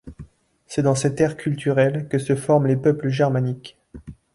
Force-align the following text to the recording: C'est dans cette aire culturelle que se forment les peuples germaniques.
C'est 0.65 0.81
dans 0.81 0.95
cette 0.95 1.21
aire 1.21 1.37
culturelle 1.37 2.07
que 2.07 2.17
se 2.17 2.35
forment 2.35 2.65
les 2.65 2.75
peuples 2.75 3.09
germaniques. 3.09 3.77